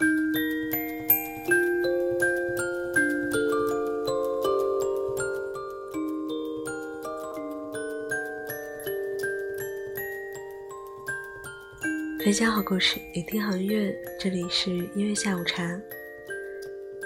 [0.00, 0.08] 分
[12.32, 15.78] 享好故事，聆听好音乐，这里是音乐下午茶。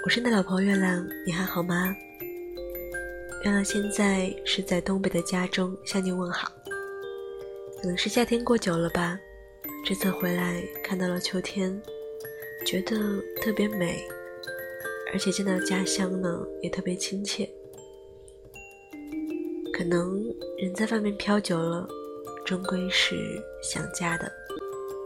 [0.05, 1.95] 我是你的老朋友月亮，你还好吗？
[3.43, 6.51] 月亮现在是在东北的家中向你问好。
[7.81, 9.19] 可能是夏天过久了吧，
[9.83, 11.81] 这次回来看到了秋天，
[12.65, 12.97] 觉得
[13.39, 14.03] 特别美，
[15.13, 17.47] 而且见到家乡呢也特别亲切。
[19.71, 20.23] 可能
[20.57, 21.87] 人在外面飘久了，
[22.43, 23.15] 终归是
[23.61, 24.31] 想家的。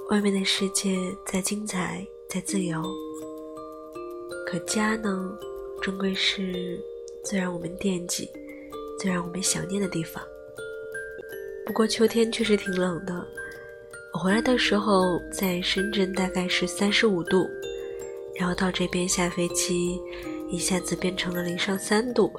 [0.10, 2.82] 外面的世界再精彩再自由，
[4.48, 5.38] 可家呢，
[5.82, 6.80] 终归是
[7.24, 8.30] 最让我们惦记、
[8.98, 10.24] 最让我们想念的地方。
[11.66, 13.28] 不过秋天确实挺冷的，
[14.20, 17.50] 回来的时候在深圳大概是三十五度，
[18.36, 19.98] 然后到这边下飞机，
[20.50, 22.30] 一下子变成了零上三度，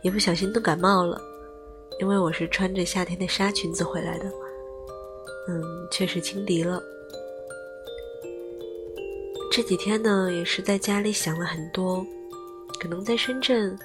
[0.00, 1.20] 一不小心都感冒了，
[2.00, 4.24] 因为我是穿着夏天的纱裙子回来的。
[5.46, 6.82] 嗯，确实轻敌了。
[9.52, 12.02] 这几天呢，也是在家里想了很多。
[12.80, 13.78] 可能在深圳，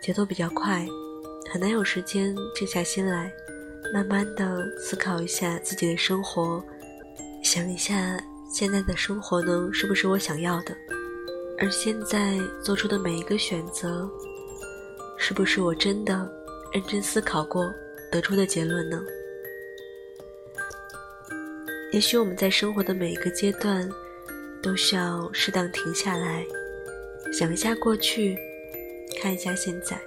[0.00, 0.86] 节奏比较快，
[1.50, 3.32] 很难有时间静下心来，
[3.90, 6.62] 慢慢的思考一下自己的生活，
[7.42, 10.76] 想一下现在的生活呢，是不是我想要的？
[11.58, 14.08] 而现在做出的每一个选择，
[15.16, 16.30] 是不是我真的
[16.72, 17.72] 认真思考过
[18.10, 19.02] 得出的结论呢？
[21.92, 23.88] 也许我们在生活的每一个阶段，
[24.62, 26.44] 都需要适当停下来，
[27.32, 28.36] 想一下过去，
[29.20, 30.00] 看一下现在，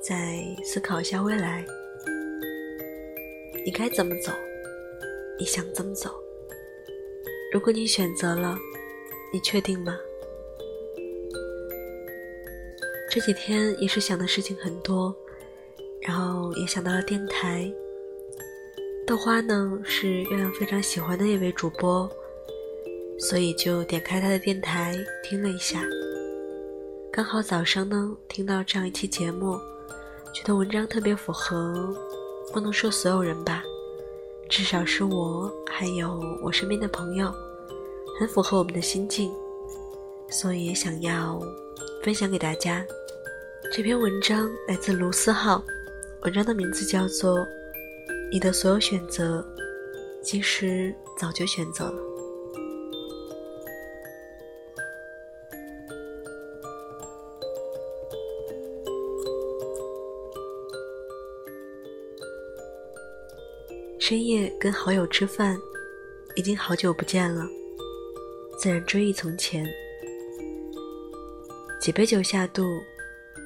[0.00, 1.66] 再思考一下未来。
[3.68, 4.32] 你该怎么走？
[5.38, 6.08] 你想怎么走？
[7.52, 8.56] 如果你选择了，
[9.30, 9.94] 你确定吗？
[13.10, 15.14] 这几天也是想的事情很多，
[16.00, 17.70] 然后也想到了电台。
[19.06, 22.10] 豆花呢是月亮非常喜欢的一位主播，
[23.18, 25.82] 所以就点开他的电台听了一下。
[27.12, 29.58] 刚好早上呢听到这样一期节目，
[30.32, 31.94] 觉得文章特别符合，
[32.52, 33.62] 不能说所有人吧，
[34.48, 37.32] 至少是我还有我身边的朋友，
[38.18, 39.32] 很符合我们的心境，
[40.30, 41.40] 所以也想要
[42.02, 42.84] 分享给大家。
[43.72, 45.62] 这篇文章来自卢思浩，
[46.22, 47.46] 文章的名字叫做。
[48.30, 49.42] 你的所有选择，
[50.22, 52.07] 其实早就选择了。
[64.08, 65.60] 深夜跟好友吃饭，
[66.34, 67.46] 已经好久不见了，
[68.58, 69.66] 自然追忆从前。
[71.78, 72.64] 几杯酒下肚，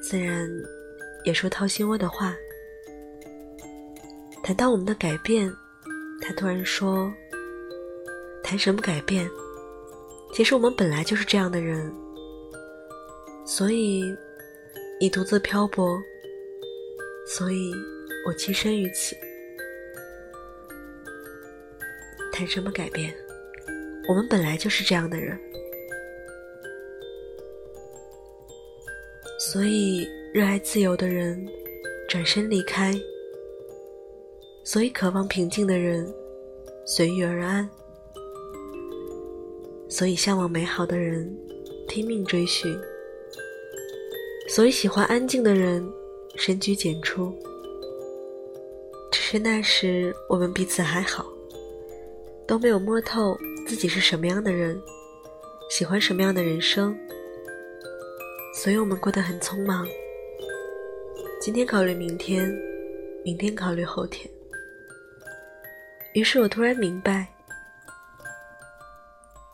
[0.01, 0.49] 自然
[1.25, 2.37] 也说掏心窝的话。
[4.45, 5.53] 谈到我们的改变，
[6.21, 7.13] 他突然说
[8.41, 9.29] ：“谈什么改变？
[10.33, 11.93] 其实我们本来就是这样的人，
[13.45, 14.05] 所以
[15.01, 16.01] 你独自漂泊，
[17.27, 17.73] 所以
[18.25, 19.17] 我栖身于此。
[22.33, 23.15] 谈什么改变？
[24.09, 25.39] 我们本来就是这样的人，
[29.39, 31.47] 所以热爱自由的人
[32.09, 32.99] 转身离开。”
[34.65, 36.07] 所以，渴望平静的人
[36.87, 37.69] 随遇而安；
[39.89, 41.37] 所以，向往美好的人
[41.89, 42.73] 拼命追寻；
[44.49, 45.85] 所以，喜欢安静的人
[46.37, 47.35] 深居简出。
[49.11, 51.32] 只是那时我们彼此还好，
[52.47, 54.81] 都没有摸透自己是什么样的人，
[55.71, 56.97] 喜欢什么样的人生，
[58.55, 59.87] 所以我们过得很匆忙。
[61.41, 62.55] 今天考虑明天，
[63.25, 64.29] 明天考虑后天。
[66.15, 67.27] 于是我突然明白，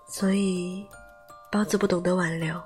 [0.09, 0.84] 所以
[1.52, 2.61] 包子不懂得挽留，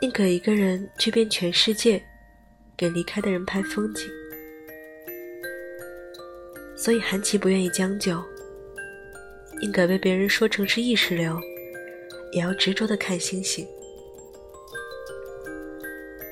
[0.00, 2.00] 宁可一个人去遍全世界，
[2.76, 4.08] 给离开的人拍风景。
[6.76, 8.22] 所以韩琦不愿意将就，
[9.64, 11.40] 宁可被别人说成是意识流，
[12.32, 13.66] 也要执着的看星星。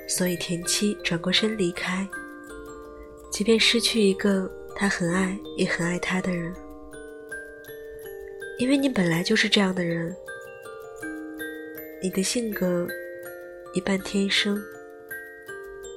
[0.06, 2.06] 所以田七转过身离开，
[3.30, 4.50] 即便失去一个。
[4.74, 6.52] 他很爱，也很爱他的人，
[8.58, 10.14] 因为你本来就是这样的人。
[12.02, 12.88] 你的性格
[13.74, 14.60] 一半天生，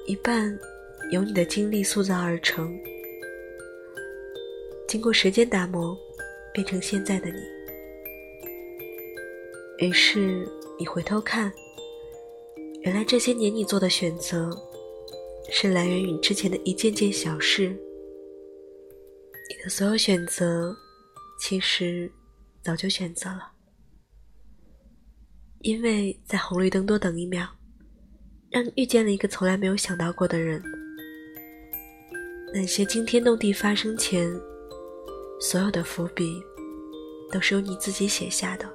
[0.05, 0.59] 一半
[1.09, 2.77] 由你的经历塑造而成，
[4.87, 5.97] 经过时间打磨，
[6.55, 7.41] 变成现在的你。
[9.85, 10.47] 于是
[10.79, 11.51] 你回头看，
[12.83, 14.49] 原来这些年你做的选择，
[15.51, 17.67] 是来源于之前的一件件小事。
[19.49, 20.73] 你的所有选择，
[21.41, 22.09] 其实
[22.63, 23.51] 早就选择了，
[25.59, 27.45] 因为在红绿灯多等一秒，
[28.49, 30.63] 让你遇见了一个从来没有想到过的人。
[32.53, 34.33] 那些惊天动地发生前，
[35.39, 36.41] 所有的伏笔，
[37.31, 38.67] 都是由你自己写下的。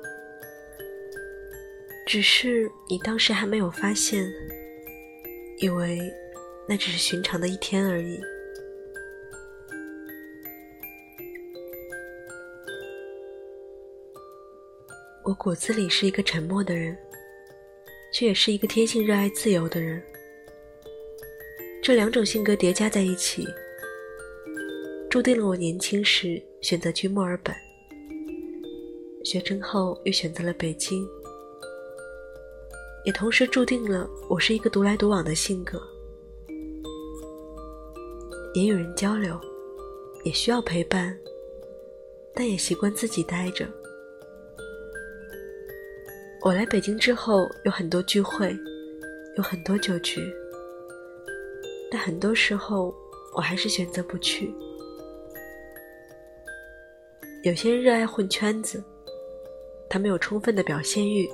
[2.07, 4.31] 只是你当时还没有发现，
[5.59, 6.01] 以为
[6.69, 8.21] 那只是寻常的一天而已。
[15.25, 16.97] 我骨子里是一个沉默的人，
[18.13, 20.03] 却也是一个天性热爱自由的人。
[21.83, 23.47] 这两种性格叠加在一起。
[25.09, 27.55] 注定了我年轻时选择去墨尔本，
[29.25, 31.09] 学成后又选择了北京，
[33.05, 35.81] 也同时注定了我是一个独来独往的性格，
[38.55, 39.41] 也有人交流，
[40.23, 41.19] 也需要陪伴，
[42.35, 43.67] 但也习惯自己待着。
[46.43, 48.55] 我来北京之后有很多聚会，
[49.37, 50.21] 有很多酒局，
[51.91, 52.95] 但很多时候
[53.35, 54.53] 我还是选择不去。
[57.43, 58.85] 有些人热爱混圈子，
[59.89, 61.27] 他们有充分的表现欲，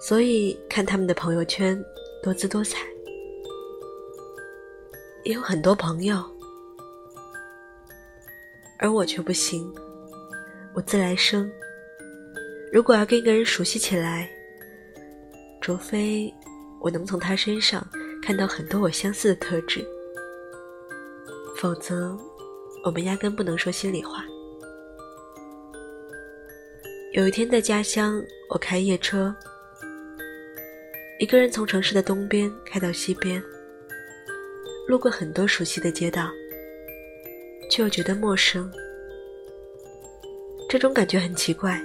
[0.00, 1.80] 所以看他们的朋友圈
[2.20, 2.78] 多姿多彩。
[5.22, 6.20] 也有很多朋友，
[8.80, 9.72] 而我却不行，
[10.74, 11.48] 我自来生。
[12.72, 14.28] 如果要跟一个人熟悉起来，
[15.60, 16.34] 除非
[16.80, 17.86] 我能从他身上
[18.20, 19.86] 看到很多我相似的特质，
[21.56, 22.18] 否则。
[22.84, 24.26] 我们压根不能说心里话。
[27.12, 29.34] 有一天在家乡，我开夜车，
[31.18, 33.42] 一个人从城市的东边开到西边，
[34.86, 36.30] 路过很多熟悉的街道，
[37.70, 38.70] 却又觉得陌生。
[40.68, 41.80] 这种感觉很奇怪，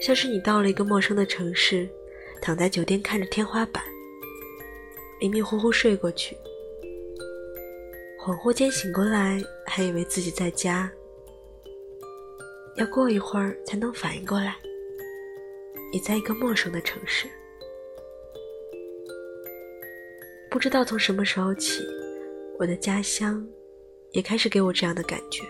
[0.00, 1.86] 像是你到了一个陌生的城市，
[2.40, 3.84] 躺在酒店看着天花板，
[5.20, 6.34] 迷迷糊糊睡过去。
[8.24, 10.90] 恍惚间醒过来，还以为自己在家，
[12.76, 14.56] 要过一会儿才能反应过来，
[15.92, 17.28] 你在一个陌生的城市。
[20.50, 21.84] 不知道从什么时候起，
[22.58, 23.46] 我的家乡
[24.12, 25.44] 也开始给我这样的感觉。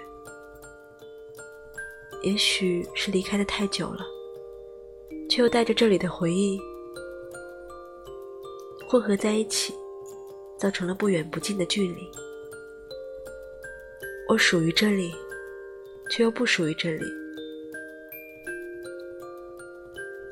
[2.25, 4.05] 也许是离开的太久了，
[5.31, 6.59] 却又带着这里的回忆
[8.89, 9.73] 混合在一起，
[10.59, 12.11] 造成了不远不近的距离。
[14.35, 15.15] 我属于这里，
[16.11, 17.05] 却又不属于这里。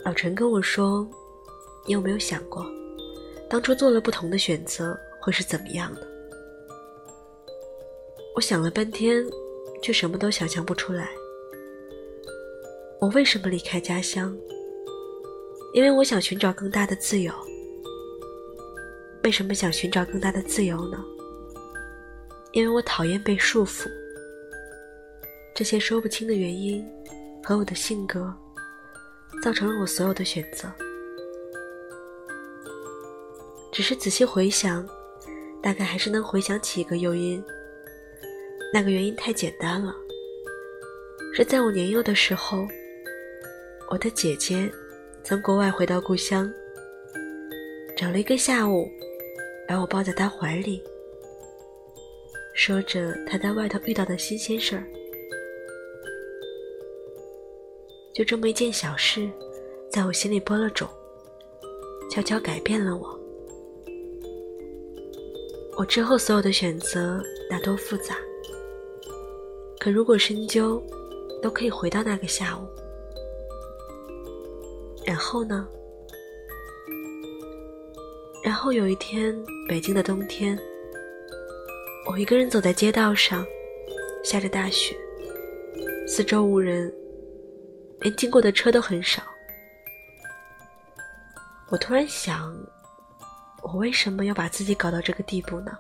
[0.05, 1.09] 老陈跟我说
[1.87, 2.67] ：“你有没有想过，
[3.49, 6.05] 当初做了不同的选择会是怎么样的？”
[8.35, 9.25] 我想了半天，
[9.81, 11.09] 却什么都想象不出来。
[12.99, 14.37] 我为什么离开家乡？
[15.75, 17.33] 因为我想寻找更大的自由。
[19.23, 20.99] 为什么想寻找更大的自由呢？
[22.53, 23.89] 因为我讨厌被束缚，
[25.55, 26.87] 这些说不清的原因
[27.43, 28.33] 和我的性格，
[29.43, 30.71] 造成了我所有的选择。
[33.73, 34.87] 只是仔细回想，
[35.63, 37.43] 大概还是能回想起一个诱因。
[38.71, 39.95] 那个原因太简单了，
[41.35, 42.69] 是在我年幼的时候，
[43.91, 44.71] 我的姐姐
[45.25, 46.53] 从国外回到故乡，
[47.97, 48.87] 找了一个下午，
[49.67, 50.83] 把我抱在她怀里。
[52.55, 54.85] 说着他在外头遇到的新鲜事儿，
[58.15, 59.29] 就这么一件小事，
[59.91, 60.89] 在我心里播了种，
[62.11, 63.19] 悄悄改变了我。
[65.77, 68.17] 我之后所有的选择那多复杂，
[69.81, 70.81] 可如果深究，
[71.43, 72.67] 都可以回到那个下午。
[75.05, 75.67] 然后呢？
[78.45, 80.57] 然后有一天，北京的冬天。
[82.05, 83.47] 我一个人走在街道上，
[84.25, 84.95] 下着大雪，
[86.07, 86.93] 四周无人，
[88.01, 89.23] 连经过的车都很少。
[91.71, 92.55] 我突然想，
[93.63, 95.73] 我为什么要把自己搞到这个地步呢？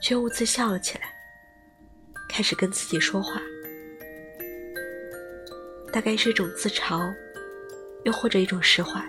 [0.00, 1.12] 却兀自笑了起来，
[2.28, 3.40] 开始跟自己说话，
[5.90, 7.12] 大概是一种自嘲，
[8.04, 9.02] 又或者一种释怀。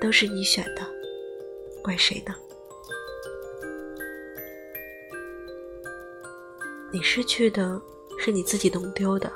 [0.00, 0.82] 都是你选的，
[1.84, 2.34] 怪谁呢？
[6.92, 7.80] 你失去的
[8.18, 9.32] 是你自己弄丢的，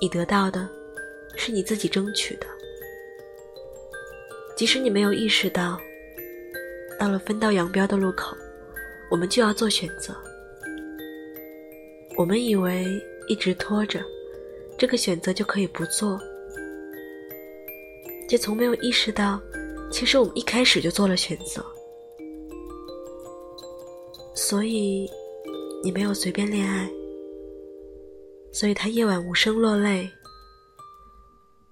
[0.00, 0.66] 你得到的
[1.36, 2.46] 是你自己争取的。
[4.56, 5.78] 即使你没有意识到，
[6.98, 8.34] 到了分道扬镳的路口，
[9.10, 10.16] 我们就要做选择。
[12.16, 12.86] 我们以为
[13.28, 14.02] 一直拖着，
[14.78, 16.18] 这个选择就可以不做，
[18.28, 19.38] 却从没有意识到，
[19.92, 21.62] 其实我们一开始就做了选择。
[24.34, 25.08] 所以，
[25.82, 26.90] 你没有随便恋爱。
[28.52, 30.10] 所以他夜晚无声落泪。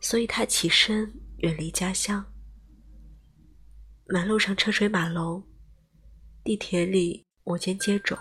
[0.00, 2.24] 所以他起身远离家乡。
[4.08, 5.42] 马路上车水马龙，
[6.44, 8.16] 地铁里摩肩接踵，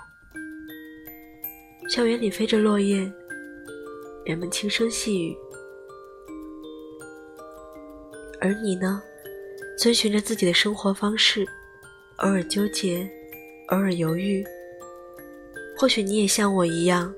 [1.88, 3.12] 校园里飞着落叶，
[4.26, 5.38] 人们轻声细语。
[8.42, 9.02] 而你呢，
[9.78, 11.46] 遵循着自己的生活方式，
[12.18, 13.08] 偶尔纠结，
[13.68, 14.44] 偶尔犹豫。
[15.78, 17.14] 或许你也像我一样。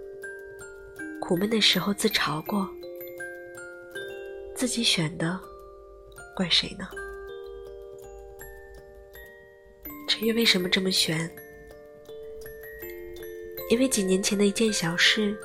[1.20, 2.68] 苦闷的时候自嘲过，
[4.56, 5.40] 自己选的，
[6.36, 6.88] 怪谁呢？
[10.08, 11.30] 至于为什么这么选？
[13.70, 15.38] 因为几年前的一件小事，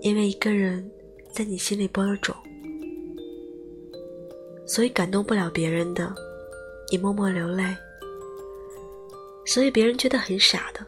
[0.00, 0.90] 因为一个人
[1.30, 2.34] 在你心里播了种，
[4.66, 6.12] 所以感动不了别人的，
[6.90, 7.76] 你默默流泪；
[9.46, 10.84] 所以别人觉得很傻的，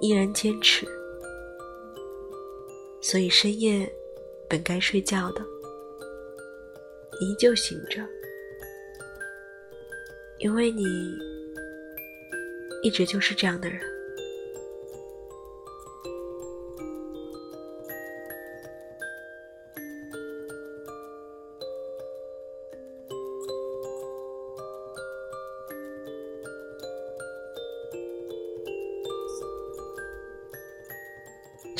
[0.00, 0.86] 依然坚持。
[3.00, 3.90] 所以深夜，
[4.48, 5.40] 本该睡觉的，
[7.20, 8.04] 依旧醒着，
[10.38, 10.84] 因为你
[12.82, 13.97] 一直就是这样的人。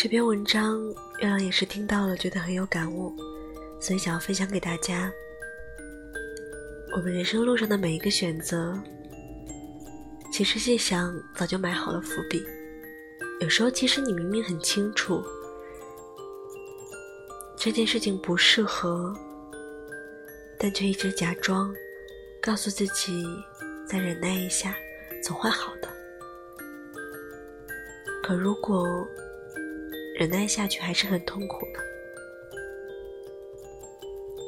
[0.00, 0.81] 这篇文章，
[1.19, 3.12] 月亮也是听到了，觉得很有感悟，
[3.81, 5.12] 所以想要分享给大家。
[6.93, 8.81] 我们人生路上的每一个选择，
[10.33, 12.47] 其实细想早就埋好了伏笔。
[13.40, 15.21] 有时候，其实你明明很清楚
[17.57, 19.12] 这件事情不适合，
[20.61, 21.75] 但却一直假装，
[22.40, 23.26] 告诉自己
[23.85, 24.76] 再忍耐一下，
[25.25, 25.88] 总会好的。
[28.23, 29.05] 可如果……
[30.19, 31.79] 忍耐下去还是很痛苦的，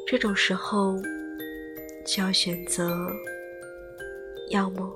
[0.05, 0.97] 这种时候
[2.05, 3.09] 就要选择，
[4.49, 4.93] 要么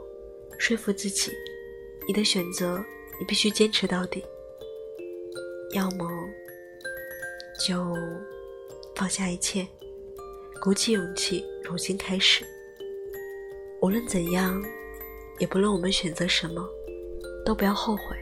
[0.60, 1.32] 说服自己，
[2.06, 2.84] 你的选择
[3.18, 4.20] 你必须坚持到底；
[5.74, 6.06] 要么
[7.66, 7.96] 就
[8.98, 9.66] 放下一切，
[10.62, 12.44] 鼓起勇气重新开始。
[13.82, 14.62] 无论怎样，
[15.40, 16.70] 也不论我们选择什么，
[17.46, 18.18] 都不要后悔。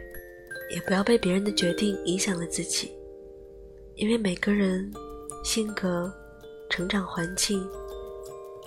[0.74, 2.92] 也不要被别人的决定影响了自己，
[3.96, 4.92] 因为每个人
[5.44, 6.12] 性格、
[6.68, 7.64] 成长环境、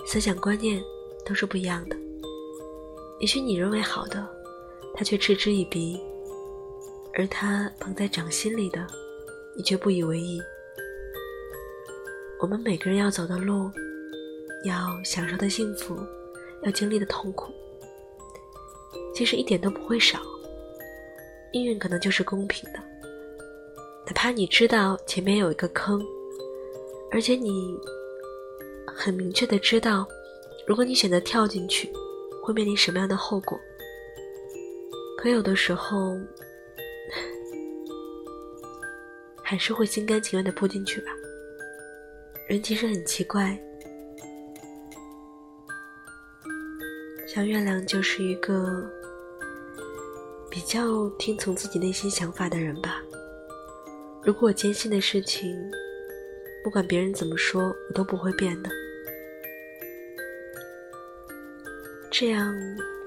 [0.05, 0.81] 思想观念
[1.25, 1.97] 都是不一样的。
[3.19, 4.25] 也许你认为好的，
[4.95, 5.99] 他却嗤之以鼻；
[7.13, 8.87] 而他捧在掌心里的，
[9.57, 10.39] 你却不以为意。
[12.39, 13.69] 我们每个人要走的路，
[14.63, 15.97] 要享受的幸福，
[16.63, 17.51] 要经历的痛苦，
[19.13, 20.21] 其实一点都不会少。
[21.57, 22.77] 命运可能就是公平的，
[24.05, 25.99] 哪怕你知道前面有一个坑，
[27.11, 27.75] 而且你
[28.85, 30.07] 很明确的知道，
[30.67, 31.91] 如果你选择跳进去，
[32.43, 33.59] 会面临什么样的后果。
[35.17, 36.15] 可有的时候，
[39.41, 41.07] 还是会心甘情愿的扑进去吧。
[42.47, 43.59] 人其实很奇怪，
[47.25, 48.87] 像月亮就是一个。
[50.49, 53.03] 比较听从自己内心想法的人吧。
[54.23, 55.55] 如果我坚信的事情，
[56.63, 58.69] 不管别人怎么说，我都不会变的。
[62.11, 62.55] 这样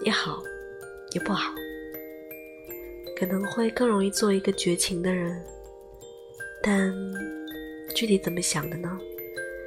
[0.03, 0.43] 也好，
[1.13, 1.53] 也不好。
[3.19, 5.45] 可能会更容易做一个绝情的人，
[6.63, 6.95] 但
[7.95, 8.99] 具体怎么想的呢？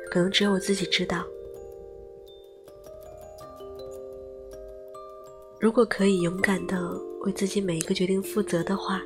[0.10, 1.26] 可能只有我自己知道。
[5.60, 6.78] 如果可以勇敢的。
[7.24, 9.02] 为自己每一个决定负责的话，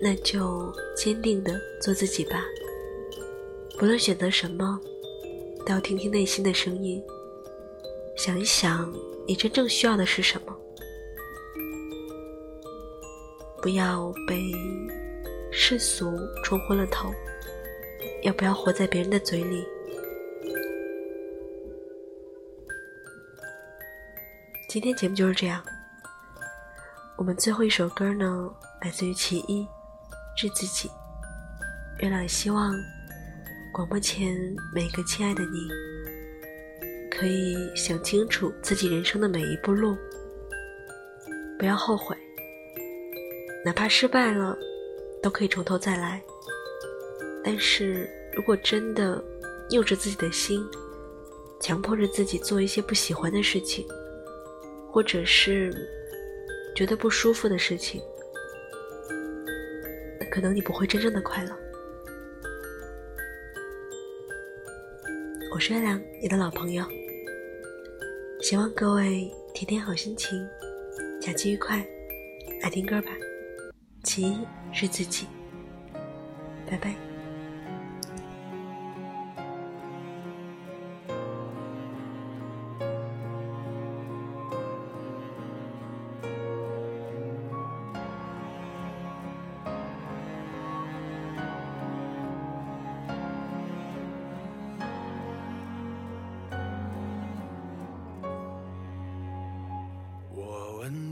[0.00, 2.44] 那就坚定的做自己吧。
[3.78, 4.80] 不论选择什么，
[5.64, 7.02] 都要听听内心的声音，
[8.16, 8.92] 想一想
[9.26, 10.56] 你真正需要的是什么。
[13.62, 14.52] 不要被
[15.50, 17.10] 世俗冲昏了头，
[18.22, 19.64] 也不要活在别人的嘴里？
[24.68, 25.64] 今天节目就是这样。
[27.16, 28.50] 我们最后一首歌呢，
[28.82, 29.66] 来自于其一，
[30.36, 30.90] 致自己。
[32.00, 32.74] 月亮希望
[33.72, 34.36] 广播前
[34.74, 35.68] 每个亲爱的你，
[37.08, 39.96] 可以想清楚自己人生的每一步路，
[41.56, 42.16] 不要后悔，
[43.64, 44.58] 哪怕失败了，
[45.22, 46.20] 都可以从头再来。
[47.44, 49.22] 但是如果真的
[49.70, 50.66] 拗着自己的心，
[51.60, 53.86] 强迫着自己做一些不喜欢的事情，
[54.90, 55.72] 或者是
[56.74, 58.02] 觉得不舒服的事情，
[60.30, 61.56] 可能你不会真正的快乐。
[65.52, 66.84] 我是月亮，你的老朋友。
[68.40, 70.44] 希望各位天天好心情，
[71.20, 71.86] 假期愉快，
[72.60, 73.12] 来听歌吧。
[74.02, 74.38] 其一
[74.72, 75.28] 是自己，
[76.66, 77.13] 拜拜。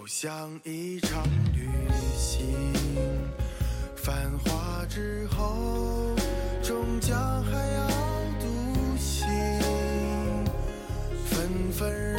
[0.00, 1.68] 就像一场旅
[2.16, 2.72] 行，
[3.94, 6.16] 繁华之后，
[6.62, 7.86] 终将还要
[8.40, 9.28] 独行。
[11.26, 12.18] 纷纷